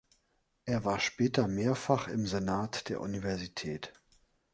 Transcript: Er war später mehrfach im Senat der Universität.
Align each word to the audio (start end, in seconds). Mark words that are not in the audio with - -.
Er 0.65 0.83
war 0.83 0.99
später 0.99 1.47
mehrfach 1.47 2.07
im 2.07 2.25
Senat 2.25 2.89
der 2.89 3.01
Universität. 3.01 3.93